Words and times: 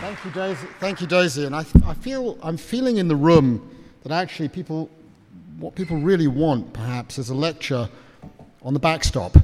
Thank 0.00 0.24
you, 0.24 0.30
Daisy. 0.32 0.66
Thank 0.80 1.00
you, 1.00 1.06
Daisy. 1.06 1.44
And 1.46 1.54
I, 1.54 1.64
I 1.86 1.94
feel 1.94 2.36
I'm 2.42 2.56
feeling 2.56 2.96
in 2.96 3.06
the 3.08 3.16
room 3.16 3.70
that 4.02 4.12
actually 4.12 4.48
people, 4.48 4.90
what 5.58 5.74
people 5.74 5.98
really 5.98 6.26
want, 6.26 6.72
perhaps, 6.72 7.18
is 7.18 7.30
a 7.30 7.34
lecture 7.34 7.88
on 8.62 8.74
the 8.74 8.80
backstop. 8.80 9.36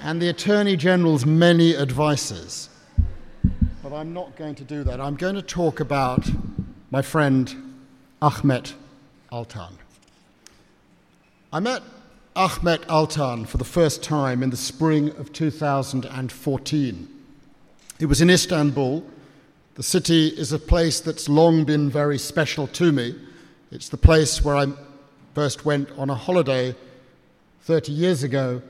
And 0.00 0.20
the 0.20 0.28
Attorney 0.28 0.76
General's 0.76 1.26
many 1.26 1.76
advices. 1.76 2.68
But 3.82 3.92
I'm 3.92 4.12
not 4.14 4.36
going 4.36 4.54
to 4.56 4.64
do 4.64 4.82
that. 4.84 5.00
I'm 5.00 5.16
going 5.16 5.34
to 5.34 5.42
talk 5.42 5.80
about 5.80 6.28
my 6.90 7.02
friend 7.02 7.74
Ahmet 8.22 8.74
Altan. 9.30 9.72
I 11.52 11.60
met 11.60 11.82
Ahmet 12.34 12.82
Altan 12.82 13.46
for 13.46 13.58
the 13.58 13.64
first 13.64 14.02
time 14.02 14.42
in 14.42 14.50
the 14.50 14.56
spring 14.56 15.10
of 15.16 15.32
2014. 15.32 17.08
It 17.98 18.06
was 18.06 18.20
in 18.20 18.30
Istanbul. 18.30 19.04
The 19.74 19.82
city 19.82 20.28
is 20.28 20.52
a 20.52 20.58
place 20.58 21.00
that's 21.00 21.28
long 21.28 21.64
been 21.64 21.90
very 21.90 22.18
special 22.18 22.66
to 22.68 22.92
me. 22.92 23.14
It's 23.70 23.88
the 23.88 23.96
place 23.96 24.42
where 24.44 24.56
I 24.56 24.66
first 25.34 25.64
went 25.64 25.90
on 25.98 26.08
a 26.08 26.14
holiday 26.14 26.74
30 27.62 27.92
years 27.92 28.22
ago, 28.22 28.62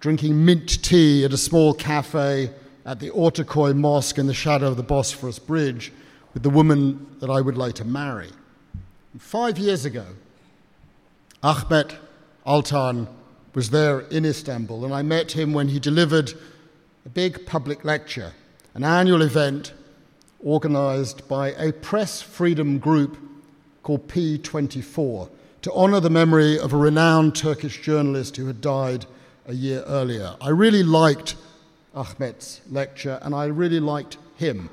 drinking 0.00 0.44
mint 0.44 0.82
tea 0.82 1.24
at 1.24 1.32
a 1.32 1.36
small 1.38 1.74
cafe 1.74 2.50
at 2.84 3.00
the 3.00 3.10
Ortaköy 3.10 3.76
Mosque 3.76 4.18
in 4.18 4.26
the 4.26 4.34
shadow 4.34 4.68
of 4.68 4.76
the 4.76 4.82
Bosphorus 4.82 5.38
Bridge 5.38 5.92
with 6.34 6.42
the 6.42 6.50
woman 6.50 7.06
that 7.20 7.30
I 7.30 7.40
would 7.40 7.56
later 7.56 7.84
marry. 7.84 8.30
Five 9.18 9.58
years 9.58 9.84
ago, 9.84 10.04
Ahmet 11.42 11.96
Altan 12.46 13.08
was 13.54 13.70
there 13.70 14.00
in 14.00 14.26
Istanbul, 14.26 14.84
and 14.84 14.92
I 14.92 15.02
met 15.02 15.32
him 15.32 15.54
when 15.54 15.68
he 15.68 15.80
delivered 15.80 16.34
a 17.06 17.08
big 17.08 17.46
public 17.46 17.84
lecture, 17.84 18.32
an 18.74 18.84
annual 18.84 19.22
event 19.22 19.72
organized 20.40 21.26
by 21.26 21.52
a 21.52 21.72
press 21.72 22.20
freedom 22.20 22.78
group 22.78 23.16
called 23.82 24.06
P24 24.08 25.30
to 25.62 25.72
honor 25.72 26.00
the 26.00 26.10
memory 26.10 26.58
of 26.58 26.72
a 26.72 26.76
renowned 26.76 27.34
Turkish 27.34 27.80
journalist 27.80 28.36
who 28.36 28.46
had 28.46 28.60
died 28.60 29.06
a 29.46 29.54
year 29.54 29.82
earlier. 29.86 30.36
I 30.40 30.50
really 30.50 30.82
liked 30.82 31.36
Ahmet's 31.94 32.60
lecture, 32.70 33.18
and 33.22 33.34
I 33.34 33.46
really 33.46 33.80
liked 33.80 34.18
him. 34.36 34.70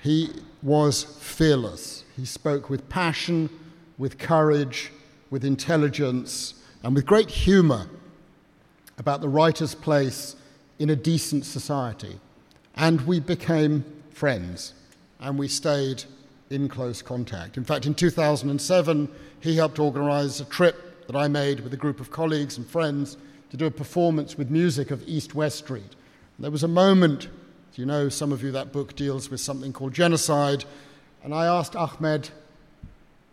He 0.00 0.30
was 0.62 1.02
fearless. 1.02 2.04
He 2.16 2.24
spoke 2.24 2.70
with 2.70 2.88
passion, 2.88 3.50
with 3.98 4.18
courage, 4.18 4.92
with 5.30 5.44
intelligence, 5.44 6.54
and 6.82 6.94
with 6.94 7.06
great 7.06 7.30
humor 7.30 7.86
about 8.98 9.20
the 9.20 9.28
writer's 9.28 9.74
place 9.74 10.36
in 10.78 10.90
a 10.90 10.96
decent 10.96 11.44
society. 11.44 12.18
And 12.76 13.00
we 13.02 13.20
became 13.20 13.84
friends, 14.10 14.74
and 15.20 15.38
we 15.38 15.48
stayed 15.48 16.04
in 16.50 16.68
close 16.68 17.02
contact. 17.02 17.56
In 17.56 17.64
fact, 17.64 17.86
in 17.86 17.94
2007, 17.94 19.08
he 19.40 19.56
helped 19.56 19.78
organize 19.78 20.40
a 20.40 20.44
trip 20.44 21.06
that 21.06 21.16
I 21.16 21.28
made 21.28 21.60
with 21.60 21.74
a 21.74 21.76
group 21.76 22.00
of 22.00 22.10
colleagues 22.10 22.56
and 22.56 22.66
friends 22.66 23.16
to 23.50 23.56
do 23.56 23.66
a 23.66 23.70
performance 23.70 24.36
with 24.36 24.50
music 24.50 24.90
of 24.90 25.06
East 25.06 25.34
West 25.34 25.58
Street. 25.58 25.96
There 26.38 26.50
was 26.50 26.62
a 26.62 26.68
moment, 26.68 27.28
you 27.74 27.86
know, 27.86 28.08
some 28.08 28.32
of 28.32 28.42
you, 28.42 28.52
that 28.52 28.72
book 28.72 28.94
deals 28.94 29.30
with 29.30 29.40
something 29.40 29.72
called 29.72 29.92
genocide, 29.92 30.64
and 31.24 31.34
I 31.34 31.46
asked 31.46 31.74
Ahmet, 31.74 32.30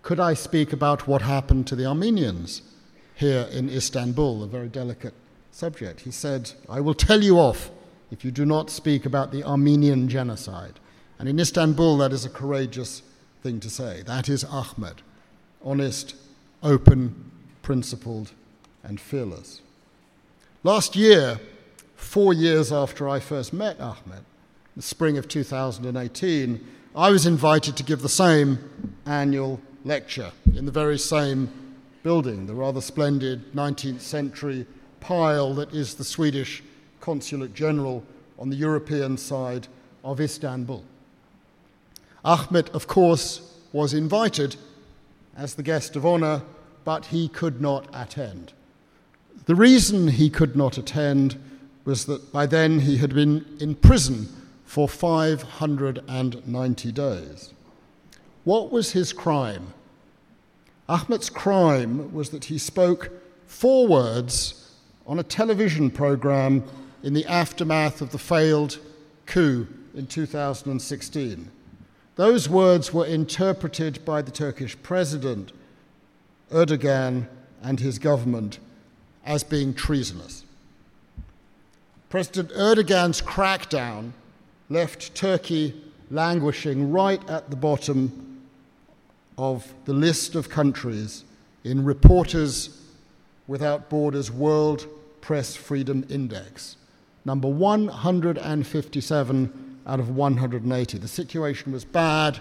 could 0.01 0.19
I 0.19 0.33
speak 0.33 0.73
about 0.73 1.07
what 1.07 1.21
happened 1.21 1.67
to 1.67 1.75
the 1.75 1.85
Armenians? 1.85 2.61
here 3.15 3.47
in 3.51 3.69
Istanbul, 3.69 4.43
a 4.43 4.47
very 4.47 4.67
delicate 4.67 5.13
subject. 5.51 6.01
He 6.01 6.11
said, 6.11 6.51
I 6.69 6.81
will 6.81 6.93
tell 6.93 7.23
you 7.23 7.39
off 7.39 7.71
if 8.11 8.23
you 8.23 8.31
do 8.31 8.45
not 8.45 8.69
speak 8.69 9.05
about 9.05 9.31
the 9.31 9.43
Armenian 9.43 10.07
genocide. 10.09 10.79
And 11.17 11.29
in 11.29 11.39
Istanbul, 11.39 11.97
that 11.97 12.11
is 12.11 12.25
a 12.25 12.29
courageous 12.29 13.01
thing 13.41 13.59
to 13.61 13.69
say. 13.69 14.03
That 14.05 14.27
is 14.27 14.43
Ahmet, 14.43 15.01
honest, 15.63 16.15
open, 16.61 17.31
principled, 17.61 18.31
and 18.83 18.99
fearless. 18.99 19.61
Last 20.65 20.95
year, 20.95 21.39
four 21.95 22.33
years 22.33 22.73
after 22.73 23.07
I 23.07 23.19
first 23.19 23.53
met 23.53 23.79
Ahmet, 23.79 24.23
the 24.75 24.81
spring 24.81 25.15
of 25.19 25.27
2018, 25.27 26.67
I 26.95 27.11
was 27.11 27.27
invited 27.27 27.77
to 27.77 27.83
give 27.83 28.01
the 28.01 28.09
same 28.09 28.57
annual 29.05 29.61
lecture 29.83 30.31
in 30.55 30.65
the 30.65 30.71
very 30.71 30.97
same 30.97 31.51
building, 32.01 32.47
the 32.47 32.55
rather 32.55 32.81
splendid 32.81 33.53
19th 33.53 34.01
century 34.01 34.65
pile 35.01 35.53
that 35.53 35.71
is 35.71 35.93
the 35.93 36.03
Swedish 36.03 36.63
Consulate 36.99 37.53
General 37.53 38.03
on 38.39 38.49
the 38.49 38.55
European 38.55 39.17
side 39.17 39.67
of 40.03 40.19
Istanbul. 40.19 40.83
Ahmet, 42.23 42.69
of 42.69 42.87
course, 42.87 43.55
was 43.71 43.93
invited 43.93 44.55
as 45.37 45.53
the 45.53 45.61
guest 45.61 45.95
of 45.95 46.07
honor, 46.07 46.41
but 46.83 47.05
he 47.05 47.27
could 47.27 47.61
not 47.61 47.87
attend. 47.93 48.51
The 49.45 49.55
reason 49.55 50.07
he 50.07 50.29
could 50.29 50.55
not 50.55 50.77
attend 50.77 51.35
was 51.85 52.05
that 52.05 52.31
by 52.31 52.45
then 52.47 52.79
he 52.79 52.97
had 52.97 53.13
been 53.13 53.45
in 53.59 53.75
prison 53.75 54.27
for 54.65 54.89
590 54.89 56.91
days. 56.91 57.53
What 58.43 58.71
was 58.71 58.93
his 58.93 59.13
crime? 59.13 59.73
Ahmet's 60.89 61.29
crime 61.29 62.11
was 62.13 62.31
that 62.31 62.45
he 62.45 62.57
spoke 62.57 63.11
four 63.45 63.87
words 63.87 64.73
on 65.05 65.19
a 65.19 65.23
television 65.23 65.91
program 65.91 66.63
in 67.03 67.13
the 67.13 67.25
aftermath 67.25 68.01
of 68.01 68.11
the 68.11 68.17
failed 68.17 68.79
coup 69.27 69.67
in 69.93 70.07
2016. 70.07 71.51
Those 72.15 72.49
words 72.49 72.93
were 72.93 73.05
interpreted 73.05 74.03
by 74.05 74.23
the 74.23 74.31
Turkish 74.31 74.75
president, 74.81 75.51
Erdogan, 76.51 77.27
and 77.61 77.79
his 77.79 77.99
government 77.99 78.59
as 79.25 79.43
being 79.43 79.73
treasonous. 79.73 80.43
President 82.09 82.51
Erdogan's 82.51 83.21
crackdown 83.21 84.11
left 84.69 85.13
Turkey 85.15 85.73
languishing 86.11 86.91
right 86.91 87.27
at 87.29 87.49
the 87.49 87.55
bottom 87.55 88.41
of 89.37 89.73
the 89.85 89.93
list 89.93 90.35
of 90.35 90.49
countries 90.49 91.23
in 91.63 91.83
Reporters 91.83 92.81
Without 93.47 93.89
Borders 93.89 94.31
World 94.31 94.87
Press 95.21 95.55
Freedom 95.55 96.05
Index, 96.09 96.77
number 97.25 97.47
157 97.47 99.79
out 99.87 99.99
of 99.99 100.15
180. 100.15 100.97
The 100.97 101.07
situation 101.07 101.71
was 101.71 101.85
bad 101.85 102.39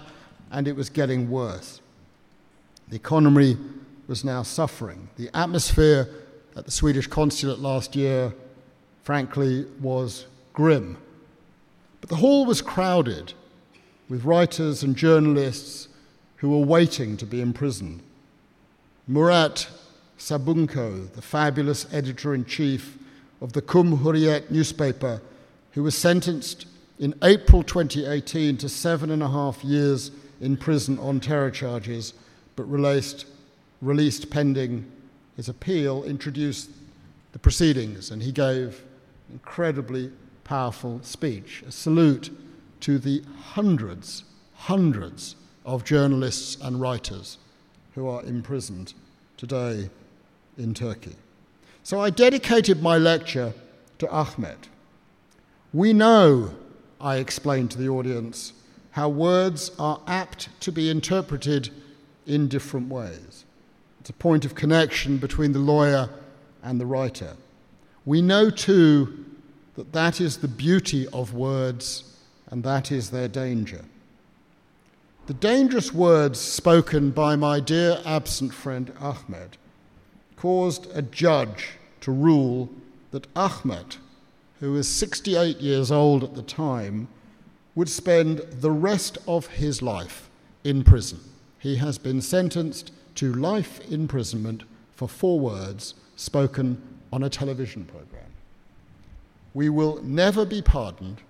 and 0.51 0.67
it 0.67 0.75
was 0.75 0.89
getting 0.89 1.29
worse. 1.29 1.79
The 2.89 2.95
economy 2.95 3.57
was 4.07 4.23
now 4.23 4.43
suffering. 4.43 5.09
The 5.17 5.35
atmosphere 5.35 6.07
at 6.55 6.65
the 6.65 6.71
Swedish 6.71 7.07
consulate 7.07 7.59
last 7.59 7.95
year, 7.95 8.33
frankly, 9.03 9.65
was 9.81 10.25
grim. 10.53 10.97
But 12.01 12.09
the 12.09 12.15
hall 12.17 12.45
was 12.45 12.61
crowded 12.61 13.33
with 14.09 14.23
writers 14.23 14.83
and 14.83 14.95
journalists 14.95 15.89
who 16.37 16.49
were 16.49 16.65
waiting 16.65 17.17
to 17.17 17.25
be 17.25 17.41
imprisoned. 17.41 18.01
Murat 19.07 19.67
Sabuncu, 20.17 21.11
the 21.13 21.21
fabulous 21.21 21.91
editor 21.93 22.33
in 22.33 22.45
chief 22.45 22.97
of 23.41 23.53
the 23.53 23.61
Cumhuriyet 23.61 24.49
newspaper, 24.49 25.21
who 25.71 25.83
was 25.83 25.95
sentenced 25.95 26.67
in 26.99 27.13
April 27.21 27.63
2018 27.63 28.57
to 28.57 28.69
seven 28.69 29.11
and 29.11 29.21
a 29.21 29.27
half 29.27 29.63
years 29.63 30.11
in 30.39 30.55
prison 30.55 30.97
on 30.99 31.19
terror 31.19 31.51
charges, 31.51 32.13
but 32.55 32.63
released, 32.63 33.25
released 33.81 34.29
pending 34.29 34.89
his 35.35 35.49
appeal, 35.49 36.03
introduced 36.03 36.69
the 37.31 37.39
proceedings, 37.39 38.11
and 38.11 38.23
he 38.23 38.31
gave 38.31 38.83
an 39.27 39.33
incredibly 39.33 40.11
powerful 40.43 41.01
speech, 41.03 41.63
a 41.67 41.71
salute 41.71 42.29
to 42.81 42.97
the 42.97 43.23
hundreds, 43.53 44.23
hundreds 44.53 45.35
of 45.65 45.83
journalists 45.83 46.57
and 46.61 46.79
writers 46.79 47.37
who 47.95 48.07
are 48.07 48.23
imprisoned 48.23 48.93
today 49.37 49.89
in 50.57 50.73
Turkey. 50.73 51.15
So 51.83 51.99
I 51.99 52.09
dedicated 52.09 52.81
my 52.81 52.97
lecture 52.97 53.53
to 53.99 54.09
Ahmet. 54.09 54.69
We 55.73 55.93
know, 55.93 56.55
I 57.01 57.17
explained 57.17 57.71
to 57.71 57.77
the 57.77 57.89
audience, 57.89 58.53
how 58.91 59.09
words 59.09 59.71
are 59.77 59.99
apt 60.07 60.49
to 60.61 60.71
be 60.71 60.89
interpreted 60.89 61.69
in 62.25 62.47
different 62.47 62.89
ways. 62.89 63.43
It's 64.05 64.11
a 64.11 64.13
point 64.13 64.45
of 64.45 64.53
connection 64.53 65.17
between 65.17 65.51
the 65.51 65.57
lawyer 65.57 66.11
and 66.61 66.79
the 66.79 66.85
writer. 66.85 67.37
We 68.05 68.21
know, 68.21 68.51
too, 68.51 69.25
that 69.73 69.93
that 69.93 70.21
is 70.21 70.37
the 70.37 70.47
beauty 70.47 71.07
of 71.07 71.33
words 71.33 72.15
and 72.51 72.63
that 72.63 72.91
is 72.91 73.09
their 73.09 73.27
danger. 73.27 73.83
The 75.25 75.33
dangerous 75.33 75.91
words 75.91 76.39
spoken 76.39 77.09
by 77.09 77.35
my 77.35 77.59
dear 77.59 77.99
absent 78.05 78.53
friend 78.53 78.93
Ahmet 79.01 79.57
caused 80.35 80.85
a 80.95 81.01
judge 81.01 81.71
to 82.01 82.11
rule 82.11 82.69
that 83.09 83.25
Ahmet, 83.35 83.97
who 84.59 84.73
was 84.73 84.87
68 84.87 85.57
years 85.61 85.91
old 85.91 86.23
at 86.23 86.35
the 86.35 86.43
time, 86.43 87.07
would 87.73 87.89
spend 87.89 88.37
the 88.51 88.69
rest 88.69 89.17
of 89.27 89.47
his 89.47 89.81
life 89.81 90.29
in 90.63 90.83
prison. 90.83 91.21
He 91.57 91.77
has 91.77 91.97
been 91.97 92.21
sentenced 92.21 92.91
to 93.15 93.33
life 93.33 93.79
imprisonment 93.89 94.63
for 94.95 95.07
four 95.07 95.39
words 95.39 95.95
spoken 96.15 96.81
on 97.11 97.23
a 97.23 97.29
television 97.29 97.85
program. 97.85 98.31
We 99.53 99.69
will 99.69 100.01
never 100.03 100.45
be 100.45 100.61
pardoned, 100.61 101.21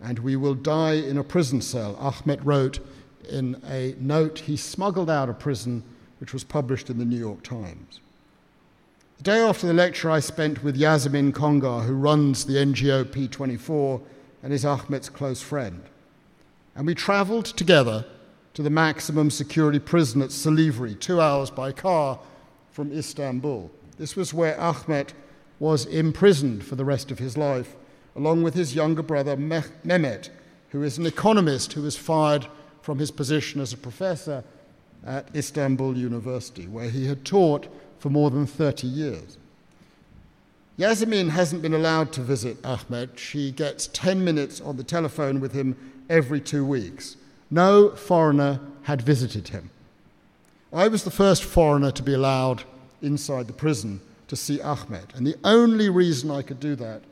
and 0.00 0.18
we 0.20 0.36
will 0.36 0.54
die 0.54 0.94
in 0.94 1.18
a 1.18 1.24
prison 1.24 1.60
cell, 1.60 1.96
Ahmet 1.96 2.44
wrote 2.44 2.80
in 3.28 3.60
a 3.68 3.94
note 3.98 4.40
he 4.40 4.56
smuggled 4.56 5.10
out 5.10 5.28
of 5.28 5.38
prison, 5.38 5.82
which 6.20 6.32
was 6.32 6.44
published 6.44 6.88
in 6.88 6.98
the 6.98 7.04
New 7.04 7.18
York 7.18 7.42
Times. 7.42 8.00
The 9.18 9.24
day 9.24 9.40
after 9.40 9.66
the 9.66 9.74
lecture, 9.74 10.10
I 10.10 10.20
spent 10.20 10.62
with 10.62 10.78
Yasemin 10.78 11.32
Congar, 11.32 11.84
who 11.84 11.94
runs 11.94 12.44
the 12.44 12.54
NGO 12.54 13.04
P24 13.04 14.00
and 14.42 14.52
is 14.52 14.64
Ahmet's 14.64 15.08
close 15.08 15.42
friend. 15.42 15.82
And 16.76 16.86
we 16.86 16.94
traveled 16.94 17.46
together 17.46 18.04
to 18.54 18.62
the 18.62 18.70
maximum 18.70 19.30
security 19.30 19.78
prison 19.78 20.22
at 20.22 20.30
Silivri, 20.30 20.98
two 20.98 21.20
hours 21.20 21.50
by 21.50 21.72
car 21.72 22.18
from 22.70 22.92
Istanbul. 22.92 23.70
This 23.98 24.16
was 24.16 24.32
where 24.32 24.58
Ahmet 24.60 25.12
was 25.58 25.86
imprisoned 25.86 26.64
for 26.64 26.76
the 26.76 26.84
rest 26.84 27.10
of 27.10 27.18
his 27.18 27.36
life, 27.36 27.74
along 28.16 28.42
with 28.42 28.54
his 28.54 28.74
younger 28.74 29.02
brother 29.02 29.36
Mehmet, 29.36 30.30
who 30.70 30.82
is 30.82 30.98
an 30.98 31.06
economist 31.06 31.72
who 31.72 31.82
was 31.82 31.96
fired 31.96 32.46
from 32.82 32.98
his 32.98 33.10
position 33.10 33.60
as 33.60 33.72
a 33.72 33.76
professor 33.76 34.44
at 35.04 35.28
Istanbul 35.34 35.96
University, 35.96 36.66
where 36.66 36.90
he 36.90 37.06
had 37.06 37.24
taught 37.24 37.68
for 37.98 38.10
more 38.10 38.30
than 38.30 38.46
30 38.46 38.86
years. 38.86 39.38
Yasemin 40.78 41.30
hasn't 41.30 41.60
been 41.60 41.74
allowed 41.74 42.12
to 42.12 42.20
visit 42.20 42.56
Ahmet. 42.64 43.18
She 43.18 43.50
gets 43.50 43.88
10 43.88 44.24
minutes 44.24 44.60
on 44.60 44.76
the 44.76 44.84
telephone 44.84 45.40
with 45.40 45.52
him 45.52 45.76
every 46.08 46.40
two 46.40 46.64
weeks. 46.64 47.16
No 47.50 47.90
foreigner 47.90 48.60
had 48.82 49.02
visited 49.02 49.48
him. 49.48 49.70
I 50.72 50.88
was 50.88 51.04
the 51.04 51.10
first 51.10 51.44
foreigner 51.44 51.90
to 51.92 52.02
be 52.02 52.14
allowed 52.14 52.64
inside 53.00 53.46
the 53.46 53.52
prison 53.54 54.00
to 54.28 54.36
see 54.36 54.60
Ahmet, 54.60 55.14
and 55.14 55.26
the 55.26 55.36
only 55.44 55.88
reason 55.88 56.30
I 56.30 56.42
could 56.42 56.60
do 56.60 56.74
that 56.76 57.02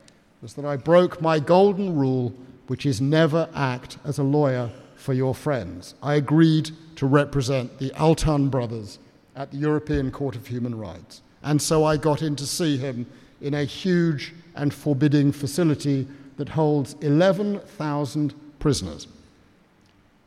was 0.41 0.53
that 0.53 0.65
I 0.65 0.77
broke 0.77 1.21
my 1.21 1.39
golden 1.39 1.97
rule, 1.97 2.33
which 2.67 2.85
is 2.85 3.01
never 3.01 3.49
act 3.55 3.97
as 4.05 4.19
a 4.19 4.23
lawyer 4.23 4.69
for 4.95 5.13
your 5.13 5.33
friends. 5.33 5.95
I 6.03 6.15
agreed 6.15 6.71
to 6.97 7.07
represent 7.07 7.79
the 7.79 7.89
Altan 7.91 8.51
brothers 8.51 8.99
at 9.35 9.51
the 9.51 9.57
European 9.57 10.11
Court 10.11 10.35
of 10.35 10.47
Human 10.47 10.77
Rights, 10.77 11.21
and 11.41 11.59
so 11.59 11.83
I 11.83 11.97
got 11.97 12.21
in 12.21 12.35
to 12.35 12.45
see 12.45 12.77
him 12.77 13.07
in 13.41 13.55
a 13.55 13.63
huge 13.63 14.33
and 14.55 14.73
forbidding 14.73 15.31
facility 15.31 16.07
that 16.37 16.49
holds 16.49 16.95
11,000 17.01 18.33
prisoners. 18.59 19.07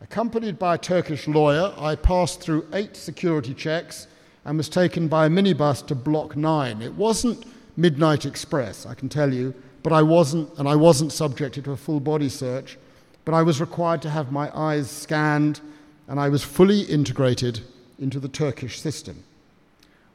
Accompanied 0.03 0.59
by 0.59 0.77
a 0.77 0.79
Turkish 0.79 1.29
lawyer, 1.29 1.75
I 1.77 1.95
passed 1.95 2.41
through 2.41 2.67
eight 2.73 2.97
security 2.97 3.53
checks 3.53 4.07
and 4.47 4.57
was 4.57 4.71
taken 4.71 5.09
by 5.09 5.27
a 5.27 5.29
minibus 5.29 5.87
to 5.87 5.95
Block 5.95 6.37
9. 6.37 6.81
It 6.81 6.95
wasn't 6.95 7.45
Midnight 7.77 8.25
Express, 8.25 8.87
I 8.87 8.95
can 8.95 9.11
tell 9.11 9.33
you, 9.33 9.55
but 9.83 9.93
I 9.93 10.03
wasn't, 10.03 10.49
and 10.59 10.67
I 10.67 10.75
wasn't 10.75 11.13
subjected 11.13 11.65
to 11.65 11.73
a 11.73 11.77
full 11.77 12.01
body 12.01 12.31
search, 12.31 12.79
but 13.27 13.35
I 13.35 13.43
was 13.43 13.61
required 13.61 14.01
to 14.03 14.11
have 14.11 14.33
my 14.33 14.51
eyes 14.57 14.91
scanned 14.91 15.61
and 16.09 16.19
I 16.19 16.31
was 16.31 16.43
fully 16.43 16.81
integrated 16.81 17.61
into 17.99 18.19
the 18.19 18.29
Turkish 18.29 18.81
system. 18.81 19.23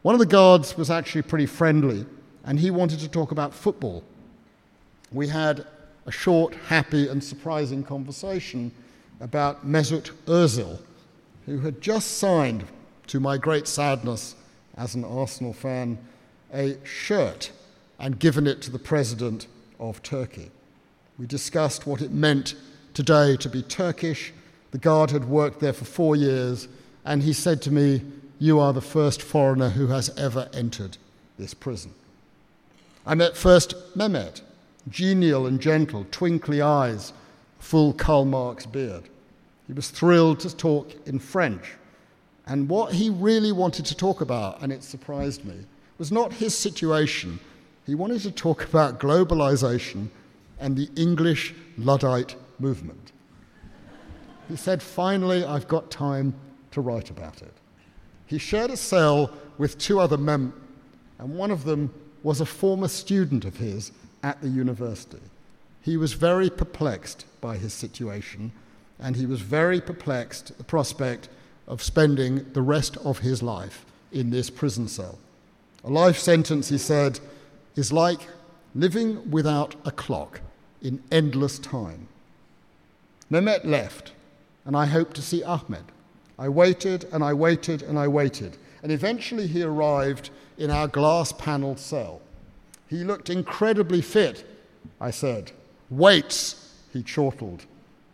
One 0.02 0.16
of 0.16 0.20
the 0.20 0.26
guards 0.26 0.76
was 0.78 0.90
actually 0.90 1.22
pretty 1.22 1.46
friendly 1.46 2.06
and 2.44 2.60
he 2.60 2.72
wanted 2.72 3.00
to 3.00 3.08
talk 3.08 3.31
about 3.31 3.54
football. 3.54 4.04
We 5.12 5.28
had 5.28 5.66
a 6.08 6.12
short, 6.12 6.56
happy, 6.56 7.08
and 7.08 7.24
surprising 7.24 7.84
conversation 7.84 8.72
about 9.20 9.68
Mesut 9.68 10.12
Ozil, 10.26 10.80
who 11.46 11.60
had 11.60 11.82
just 11.82 12.18
signed, 12.18 12.66
to 13.08 13.20
my 13.20 13.38
great 13.38 13.68
sadness 13.68 14.36
as 14.78 14.96
an 14.96 15.04
Arsenal 15.04 15.54
fan, 15.54 15.98
a 16.54 16.76
shirt 16.84 17.52
and 18.00 18.20
given 18.20 18.48
it 18.48 18.62
to 18.64 18.72
the 18.72 18.80
president 18.80 19.48
of 19.80 20.02
Turkey. 20.04 20.52
We 21.18 21.28
discussed 21.28 21.88
what 21.88 22.02
it 22.02 22.12
meant 22.12 22.56
today 22.94 23.38
to 23.38 23.50
be 23.50 23.62
Turkish. 23.62 24.34
The 24.72 24.78
guard 24.78 25.12
had 25.12 25.26
worked 25.26 25.60
there 25.60 25.74
for 25.74 25.86
four 25.86 26.16
years, 26.16 26.68
and 27.06 27.24
he 27.24 27.34
said 27.34 27.62
to 27.64 27.72
me, 27.72 28.02
You 28.40 28.60
are 28.60 28.74
the 28.74 28.82
first 28.82 29.22
foreigner 29.22 29.70
who 29.70 29.88
has 29.88 30.10
ever 30.18 30.50
entered 30.54 30.98
this 31.38 31.54
prison. 31.54 31.94
I 33.06 33.16
met 33.16 33.38
first 33.38 33.76
Mehmet, 33.96 34.42
genial 34.90 35.46
and 35.46 35.62
gentle, 35.62 36.06
twinkly 36.12 36.62
eyes, 36.62 37.14
full 37.66 37.94
Karl 37.94 38.26
Marx 38.26 38.68
beard. 38.68 39.10
He 39.66 39.74
was 39.74 39.90
thrilled 39.90 40.40
to 40.42 40.56
talk 40.56 40.92
in 41.08 41.18
French. 41.18 41.74
And 42.46 42.70
what 42.70 42.94
he 42.94 43.10
really 43.10 43.52
wanted 43.52 43.86
to 43.88 43.98
talk 43.98 44.22
about, 44.22 44.62
and 44.62 44.72
it 44.72 44.84
surprised 44.84 45.44
me, 45.44 45.66
was 45.98 46.12
not 46.12 46.32
his 46.32 46.56
situation. 46.56 47.40
He 47.88 47.96
wanted 47.96 48.22
to 48.22 48.32
talk 48.32 48.64
about 48.66 49.00
globalization 49.00 50.10
and 50.60 50.78
the 50.78 50.90
English 50.96 51.56
Luddite 51.80 52.36
movement. 52.60 53.12
He 54.48 54.56
said, 54.56 54.84
Finally, 54.84 55.44
I've 55.44 55.68
got 55.68 55.90
time 55.90 56.36
to 56.70 56.82
write 56.82 57.10
about 57.10 57.42
it. 57.42 57.54
He 58.28 58.38
shared 58.38 58.70
a 58.70 58.78
cell 58.78 59.32
with 59.58 59.80
two 59.80 60.00
other 60.00 60.18
men, 60.18 60.54
and 61.18 61.36
one 61.36 61.50
of 61.50 61.64
them 61.64 61.92
was 62.22 62.42
a 62.42 62.46
former 62.46 62.88
student 62.88 63.44
of 63.44 63.58
his 63.58 63.92
at 64.22 64.40
the 64.42 64.50
university. 64.50 65.22
He 65.86 65.98
was 65.98 66.14
very 66.14 66.50
perplexed 66.50 67.26
by 67.42 67.58
his 67.58 67.72
situation, 67.72 68.52
and 69.00 69.16
he 69.16 69.28
was 69.28 69.42
very 69.42 69.80
perplexed 69.80 70.50
at 70.50 70.58
the 70.58 70.64
prospect 70.64 71.30
of 71.68 71.84
spending 71.84 72.44
the 72.54 72.64
rest 72.64 72.98
of 72.98 73.20
his 73.20 73.44
life 73.44 73.86
in 74.12 74.32
this 74.32 74.50
prison 74.50 74.88
cell. 74.88 75.20
A 75.84 75.90
life 75.92 76.18
sentence, 76.18 76.70
he 76.70 76.80
said, 76.80 77.20
is 77.76 77.94
like 77.94 78.22
living 78.74 79.30
without 79.30 79.76
a 79.86 79.92
clock 79.92 80.42
in 80.81 81.04
endless 81.12 81.59
time. 81.59 82.07
Mehmet 83.30 83.64
left, 83.64 84.12
and 84.66 84.76
I 84.76 84.88
hoped 84.88 85.16
to 85.18 85.21
see 85.21 85.44
Ahmet. 85.44 85.86
I 86.40 86.50
waited 86.50 87.06
and 87.14 87.24
I 87.24 87.33
waited 87.33 87.83
and 87.83 88.00
I 88.00 88.07
waited, 88.07 88.57
and 88.81 88.92
eventually 88.92 89.45
he 89.45 89.62
arrived 89.62 90.31
in 90.57 90.71
our 90.71 90.88
glass 90.88 91.31
paneled 91.31 91.78
cell. 91.78 92.21
He 92.88 93.04
looked 93.04 93.30
incredibly 93.30 94.02
fit, 94.02 94.48
I 95.00 95.12
said. 95.12 95.52
Weights, 95.89 96.73
he 96.92 97.04
chortled. 97.04 97.65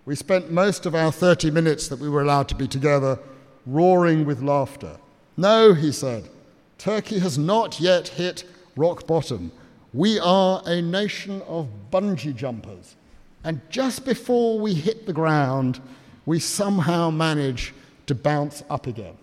We 0.05 0.15
spent 0.15 0.51
most 0.51 0.85
of 0.85 0.95
our 0.95 1.11
30 1.11 1.51
minutes 1.51 1.87
that 1.87 1.99
we 1.99 2.09
were 2.09 2.21
allowed 2.21 2.49
to 2.49 2.55
be 2.55 2.67
together 2.67 3.19
roaring 3.65 4.25
with 4.25 4.41
laughter. 4.41 4.97
No, 5.37 5.73
he 5.73 5.91
said, 5.91 6.29
Turkey 6.77 7.19
has 7.19 7.37
not 7.37 7.79
yet 7.79 8.07
hit 8.07 8.43
rock 8.75 9.05
bottom. 9.05 9.51
We 9.93 10.19
are 10.19 10.61
a 10.65 10.81
nation 10.81 11.41
of 11.43 11.69
bungee 11.91 12.35
jumpers. 12.35 12.95
And 13.43 13.61
just 13.69 14.05
before 14.05 14.59
we 14.59 14.73
hit 14.73 15.05
the 15.05 15.13
ground, 15.13 15.79
we 16.25 16.39
somehow 16.39 17.09
manage 17.09 17.73
to 18.07 18.15
bounce 18.15 18.63
up 18.69 18.87
again. 18.87 19.17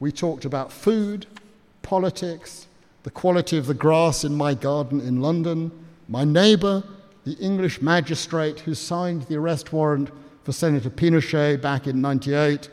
We 0.00 0.12
talked 0.12 0.44
about 0.44 0.72
food, 0.72 1.26
politics, 1.82 2.66
the 3.02 3.10
quality 3.10 3.58
of 3.58 3.66
the 3.66 3.74
grass 3.74 4.24
in 4.24 4.34
my 4.34 4.54
garden 4.54 5.00
in 5.00 5.20
London, 5.20 5.70
my 6.08 6.24
neighbour, 6.24 6.82
the 7.28 7.44
English 7.44 7.82
magistrate 7.82 8.60
who 8.60 8.74
signed 8.74 9.20
the 9.24 9.36
arrest 9.36 9.70
warrant 9.70 10.10
for 10.44 10.52
Senator 10.52 10.88
Pinochet 10.88 11.60
back 11.60 11.86
in 11.86 12.00
98, 12.00 12.70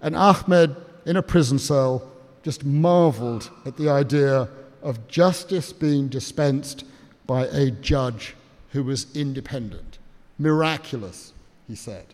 and 0.00 0.16
Ahmet 0.16 0.70
in 1.04 1.18
a 1.18 1.22
prison 1.22 1.58
cell 1.58 2.10
just 2.42 2.64
marveled 2.64 3.50
at 3.66 3.76
the 3.76 3.90
idea 3.90 4.48
of 4.80 5.08
justice 5.08 5.74
being 5.74 6.08
dispensed 6.08 6.86
by 7.26 7.48
a 7.48 7.70
judge 7.70 8.34
who 8.70 8.82
was 8.82 9.14
independent. 9.14 9.98
Miraculous, 10.38 11.34
he 11.66 11.74
said. 11.74 12.06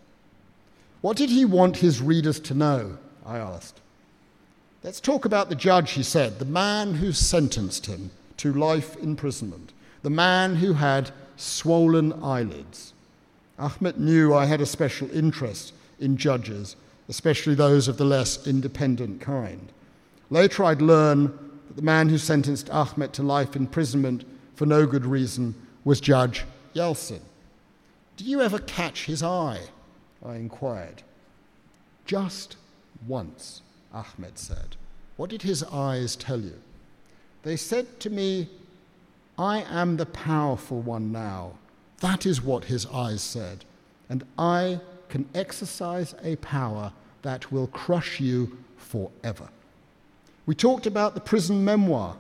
What 1.01 1.17
did 1.17 1.31
he 1.31 1.45
want 1.45 1.77
his 1.77 2.03
readers 2.03 2.41
to 2.41 2.55
know? 2.55 2.99
I 3.25 3.39
asked. 3.39 3.81
Let's 4.83 4.99
talk 4.99 5.25
about 5.25 5.49
the 5.49 5.55
judge, 5.55 5.93
he 5.93 6.03
said, 6.03 6.41
the 6.41 6.45
man 6.45 6.95
who 6.95 7.13
sentenced 7.13 7.87
him 7.87 8.11
to 8.39 8.53
life 8.53 8.97
imprisonment, 8.97 9.73
the 10.03 10.11
man 10.11 10.57
who 10.57 10.73
had 10.73 11.13
swollen 11.37 12.13
eyelids. 12.23 12.93
Ahmet 13.59 13.99
knew 13.99 14.35
I 14.35 14.47
had 14.47 14.61
a 14.61 14.67
special 14.67 15.11
interest 15.15 15.73
in 16.01 16.17
judges, 16.17 16.77
especially 17.09 17.55
those 17.55 17.89
of 17.89 17.97
the 17.97 18.05
less 18.05 18.47
independent 18.47 19.21
kind. 19.21 19.73
Later, 20.31 20.65
I'd 20.65 20.83
learn 20.83 21.25
that 21.69 21.77
the 21.77 21.83
man 21.83 22.09
who 22.09 22.19
sentenced 22.19 22.71
Ahmet 22.71 23.13
to 23.15 23.23
life 23.23 23.55
imprisonment 23.55 24.25
for 24.55 24.67
no 24.67 24.87
good 24.87 25.07
reason 25.07 25.55
was 25.85 26.01
Judge 26.01 26.45
Yeltsin. 26.75 27.21
Do 28.17 28.25
you 28.25 28.41
ever 28.41 28.59
catch 28.59 29.07
his 29.07 29.23
eye? 29.23 29.61
I 30.25 30.37
inquired. 30.37 31.03
Just 32.07 32.57
once, 33.07 33.63
Ahmet 33.93 34.39
said. 34.39 34.77
What 35.17 35.31
did 35.31 35.43
his 35.43 35.63
eyes 35.65 36.17
tell 36.17 36.41
you? 36.41 36.55
They 37.43 37.57
said 37.57 38.01
to 38.01 38.11
me, 38.11 38.49
I 39.39 39.63
am 39.63 39.97
the 39.97 40.07
powerful 40.07 40.81
one 40.81 41.11
now. 41.11 41.53
That 41.99 42.27
is 42.27 42.43
what 42.43 42.65
his 42.65 42.87
eyes 42.87 43.23
said. 43.23 43.65
And 44.09 44.25
I 44.39 44.81
can 45.09 45.29
exercise 45.35 46.15
a 46.23 46.37
power 46.37 46.93
that 47.23 47.51
will 47.51 47.67
crush 47.69 48.21
you 48.21 48.59
forever. 48.77 49.49
We 50.47 50.55
talked 50.55 50.87
about 50.87 51.15
the 51.15 51.21
prison 51.21 51.65
memoir 51.65 52.17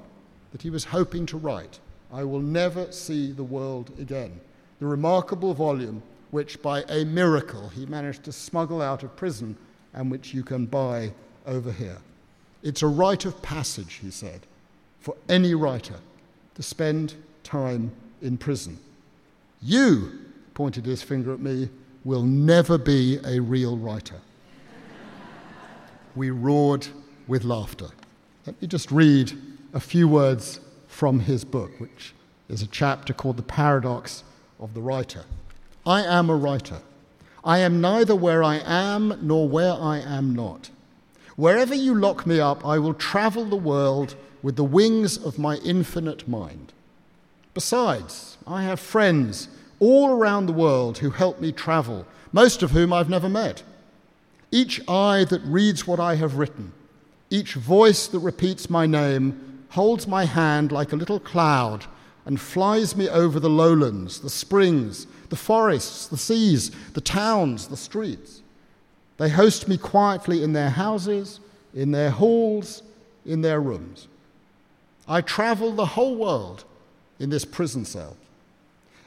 that 0.52 0.62
he 0.62 0.70
was 0.70 0.84
hoping 0.84 1.26
to 1.26 1.36
write. 1.36 1.78
I 2.12 2.24
will 2.24 2.40
never 2.40 2.90
see 2.90 3.32
the 3.32 3.44
world 3.44 3.92
again. 4.00 4.40
The 4.80 4.86
remarkable 4.86 5.54
volume 5.54 6.02
which, 6.30 6.60
by 6.62 6.82
a 6.88 7.04
miracle, 7.04 7.68
he 7.68 7.86
managed 7.86 8.24
to 8.24 8.32
smuggle 8.32 8.82
out 8.82 9.02
of 9.04 9.14
prison 9.14 9.56
and 9.92 10.10
which 10.10 10.34
you 10.34 10.42
can 10.42 10.66
buy 10.66 11.12
over 11.46 11.70
here. 11.70 11.98
It's 12.62 12.82
a 12.82 12.88
rite 12.88 13.24
of 13.24 13.40
passage, 13.42 13.94
he 14.02 14.10
said, 14.10 14.40
for 15.00 15.16
any 15.28 15.54
writer 15.54 15.96
to 16.54 16.62
spend 16.62 17.14
time 17.42 17.92
in 18.22 18.38
prison. 18.38 18.78
You, 19.60 20.12
pointed 20.54 20.86
his 20.86 21.02
finger 21.02 21.32
at 21.32 21.40
me, 21.40 21.68
will 22.04 22.22
never 22.22 22.78
be 22.78 23.18
a 23.24 23.40
real 23.40 23.76
writer. 23.76 24.20
we 26.14 26.30
roared 26.30 26.86
with 27.26 27.44
laughter. 27.44 27.88
Let 28.46 28.60
me 28.60 28.68
just 28.68 28.90
read 28.92 29.32
a 29.72 29.80
few 29.80 30.06
words 30.06 30.60
from 30.86 31.20
his 31.20 31.44
book, 31.44 31.72
which 31.80 32.14
is 32.48 32.62
a 32.62 32.66
chapter 32.66 33.12
called 33.12 33.36
The 33.36 33.42
Paradox 33.42 34.22
of 34.60 34.74
the 34.74 34.82
Writer. 34.82 35.24
I 35.86 36.02
am 36.02 36.30
a 36.30 36.36
writer. 36.36 36.80
I 37.44 37.58
am 37.58 37.80
neither 37.80 38.14
where 38.14 38.42
I 38.42 38.56
am 38.56 39.18
nor 39.20 39.48
where 39.48 39.72
I 39.72 39.98
am 39.98 40.34
not. 40.34 40.70
Wherever 41.36 41.74
you 41.74 41.94
lock 41.94 42.26
me 42.26 42.38
up, 42.38 42.64
I 42.64 42.78
will 42.78 42.94
travel 42.94 43.44
the 43.44 43.56
world 43.56 44.14
with 44.44 44.56
the 44.56 44.62
wings 44.62 45.16
of 45.16 45.38
my 45.38 45.56
infinite 45.64 46.28
mind. 46.28 46.70
Besides, 47.54 48.36
I 48.46 48.62
have 48.64 48.78
friends 48.78 49.48
all 49.80 50.10
around 50.10 50.44
the 50.44 50.52
world 50.52 50.98
who 50.98 51.08
help 51.08 51.40
me 51.40 51.50
travel, 51.50 52.06
most 52.30 52.62
of 52.62 52.72
whom 52.72 52.92
I've 52.92 53.08
never 53.08 53.30
met. 53.30 53.62
Each 54.50 54.82
eye 54.86 55.24
that 55.30 55.40
reads 55.44 55.86
what 55.86 55.98
I 55.98 56.16
have 56.16 56.36
written, 56.36 56.74
each 57.30 57.54
voice 57.54 58.06
that 58.06 58.18
repeats 58.18 58.68
my 58.68 58.84
name 58.84 59.64
holds 59.70 60.06
my 60.06 60.26
hand 60.26 60.70
like 60.70 60.92
a 60.92 60.96
little 60.96 61.18
cloud 61.18 61.86
and 62.26 62.38
flies 62.38 62.94
me 62.94 63.08
over 63.08 63.40
the 63.40 63.48
lowlands, 63.48 64.20
the 64.20 64.28
springs, 64.28 65.06
the 65.30 65.36
forests, 65.36 66.06
the 66.06 66.18
seas, 66.18 66.70
the 66.92 67.00
towns, 67.00 67.68
the 67.68 67.78
streets. 67.78 68.42
They 69.16 69.30
host 69.30 69.68
me 69.68 69.78
quietly 69.78 70.42
in 70.42 70.52
their 70.52 70.70
houses, 70.70 71.40
in 71.72 71.92
their 71.92 72.10
halls, 72.10 72.82
in 73.24 73.40
their 73.40 73.62
rooms. 73.62 74.06
I 75.06 75.20
travel 75.20 75.72
the 75.72 75.86
whole 75.86 76.16
world 76.16 76.64
in 77.18 77.30
this 77.30 77.44
prison 77.44 77.84
cell. 77.84 78.16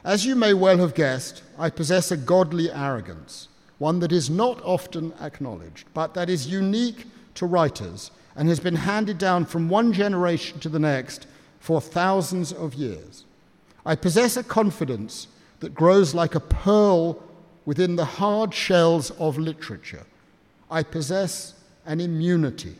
As 0.04 0.24
you 0.24 0.36
may 0.36 0.54
well 0.54 0.78
have 0.78 0.94
guessed, 0.94 1.42
I 1.58 1.70
possess 1.70 2.10
a 2.10 2.16
godly 2.16 2.70
arrogance, 2.70 3.48
one 3.78 3.98
that 4.00 4.12
is 4.12 4.30
not 4.30 4.62
often 4.62 5.12
acknowledged, 5.20 5.86
but 5.92 6.14
that 6.14 6.30
is 6.30 6.46
unique 6.46 7.06
to 7.34 7.46
writers 7.46 8.10
and 8.36 8.48
has 8.48 8.60
been 8.60 8.76
handed 8.76 9.18
down 9.18 9.44
from 9.44 9.68
one 9.68 9.92
generation 9.92 10.60
to 10.60 10.68
the 10.68 10.78
next 10.78 11.26
for 11.58 11.80
thousands 11.80 12.52
of 12.52 12.74
years. 12.74 13.24
I 13.84 13.96
possess 13.96 14.36
a 14.36 14.44
confidence 14.44 15.26
that 15.60 15.74
grows 15.74 16.14
like 16.14 16.36
a 16.36 16.40
pearl 16.40 17.20
within 17.66 17.96
the 17.96 18.04
hard 18.04 18.54
shells 18.54 19.10
of 19.12 19.36
literature. 19.36 20.06
I 20.70 20.84
possess 20.84 21.54
an 21.84 22.00
immunity. 22.00 22.76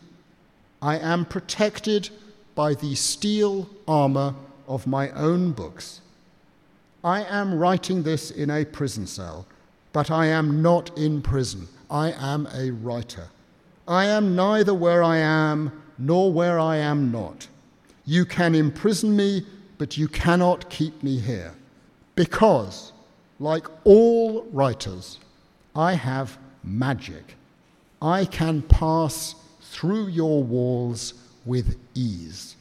I 0.80 0.98
am 0.98 1.24
protected 1.24 2.10
by 2.58 2.74
the 2.74 2.92
steel 2.96 3.70
armor 3.86 4.34
of 4.66 4.84
my 4.84 5.08
own 5.10 5.52
books. 5.52 6.00
I 7.04 7.22
am 7.22 7.56
writing 7.56 8.02
this 8.02 8.32
in 8.32 8.50
a 8.50 8.64
prison 8.64 9.06
cell, 9.06 9.46
but 9.92 10.10
I 10.10 10.26
am 10.26 10.60
not 10.60 10.98
in 10.98 11.22
prison. 11.22 11.68
I 11.88 12.10
am 12.10 12.48
a 12.52 12.72
writer. 12.72 13.28
I 13.86 14.06
am 14.06 14.34
neither 14.34 14.74
where 14.74 15.04
I 15.04 15.18
am 15.18 15.70
nor 15.98 16.32
where 16.32 16.58
I 16.58 16.78
am 16.78 17.12
not. 17.12 17.46
You 18.04 18.24
can 18.24 18.56
imprison 18.56 19.14
me, 19.14 19.46
but 19.78 19.96
you 19.96 20.08
cannot 20.08 20.68
keep 20.68 21.00
me 21.00 21.20
here. 21.20 21.54
Because, 22.16 22.92
like 23.38 23.68
all 23.84 24.42
writers, 24.50 25.20
I 25.76 25.92
have 25.94 26.36
magic. 26.64 27.36
I 28.02 28.24
can 28.24 28.62
pass 28.62 29.36
through 29.60 30.08
your 30.08 30.42
walls 30.42 31.14
with 31.48 31.76
ease. 31.94 32.54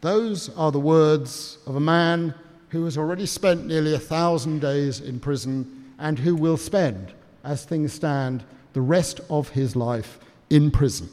Those 0.00 0.48
are 0.56 0.72
the 0.72 0.80
words 0.80 1.58
of 1.66 1.76
a 1.76 1.80
man 1.80 2.34
who 2.70 2.84
has 2.84 2.98
already 2.98 3.26
spent 3.26 3.66
nearly 3.66 3.94
a 3.94 3.98
thousand 3.98 4.60
days 4.60 5.00
in 5.00 5.20
prison 5.20 5.92
and 5.98 6.18
who 6.18 6.34
will 6.34 6.56
spend, 6.56 7.12
as 7.44 7.64
things 7.64 7.92
stand, 7.92 8.42
the 8.72 8.80
rest 8.80 9.20
of 9.30 9.50
his 9.50 9.76
life 9.76 10.18
in 10.50 10.70
prison. 10.70 11.08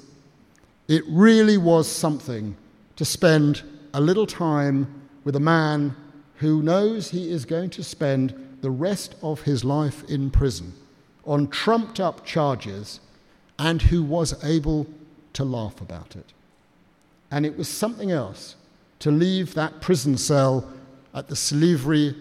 It 0.87 1.03
really 1.07 1.57
was 1.57 1.87
something 1.87 2.55
to 2.95 3.05
spend 3.05 3.61
a 3.93 4.01
little 4.01 4.25
time 4.25 5.01
with 5.23 5.35
a 5.35 5.41
man 5.41 5.95
who 6.35 6.61
knows 6.61 7.09
he 7.09 7.31
is 7.31 7.45
going 7.45 7.69
to 7.71 7.83
spend 7.83 8.57
the 8.61 8.71
rest 8.71 9.15
of 9.21 9.41
his 9.41 9.63
life 9.63 10.03
in 10.09 10.31
prison 10.31 10.73
on 11.25 11.47
trumped 11.47 11.99
up 11.99 12.25
charges 12.25 12.99
and 13.59 13.81
who 13.81 14.03
was 14.03 14.41
able 14.43 14.87
to 15.33 15.43
laugh 15.43 15.81
about 15.81 16.15
it. 16.15 16.33
And 17.31 17.45
it 17.45 17.57
was 17.57 17.67
something 17.67 18.11
else 18.11 18.55
to 18.99 19.11
leave 19.11 19.53
that 19.55 19.81
prison 19.81 20.17
cell 20.17 20.71
at 21.13 21.27
the 21.27 21.35
Silivri 21.35 22.15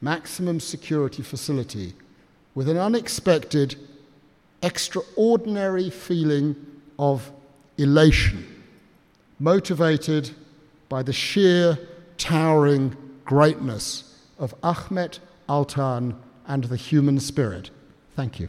maximum 0.00 0.60
security 0.60 1.22
facility 1.22 1.94
with 2.54 2.68
an 2.68 2.76
unexpected 2.76 3.76
extraordinary 4.62 5.90
feeling 5.90 6.54
of 6.98 7.30
elation, 7.78 8.46
motivated 9.38 10.30
by 10.88 11.02
the 11.02 11.12
sheer 11.12 11.78
towering 12.16 12.96
greatness 13.24 14.20
of 14.38 14.54
Ahmet 14.62 15.18
Altan 15.48 16.14
and 16.46 16.64
the 16.64 16.76
human 16.76 17.18
spirit. 17.18 17.70
Thank 18.14 18.38
you. 18.38 18.48